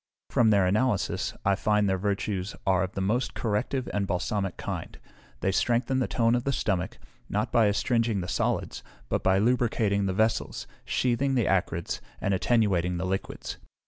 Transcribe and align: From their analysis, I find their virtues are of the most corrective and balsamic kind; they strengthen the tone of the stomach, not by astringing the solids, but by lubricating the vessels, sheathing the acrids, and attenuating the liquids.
From 0.31 0.49
their 0.49 0.65
analysis, 0.65 1.35
I 1.45 1.53
find 1.53 1.87
their 1.87 1.95
virtues 1.99 2.55
are 2.65 2.81
of 2.81 2.93
the 2.93 3.01
most 3.01 3.35
corrective 3.35 3.87
and 3.93 4.07
balsamic 4.07 4.57
kind; 4.57 4.97
they 5.41 5.51
strengthen 5.51 5.99
the 5.99 6.07
tone 6.07 6.33
of 6.33 6.43
the 6.43 6.51
stomach, 6.51 6.97
not 7.29 7.51
by 7.51 7.67
astringing 7.67 8.19
the 8.21 8.27
solids, 8.27 8.81
but 9.09 9.21
by 9.21 9.37
lubricating 9.37 10.07
the 10.07 10.13
vessels, 10.13 10.65
sheathing 10.85 11.35
the 11.35 11.45
acrids, 11.47 12.01
and 12.19 12.33
attenuating 12.33 12.97
the 12.97 13.05
liquids. 13.05 13.57